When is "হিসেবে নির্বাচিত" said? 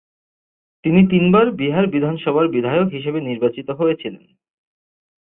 2.89-3.67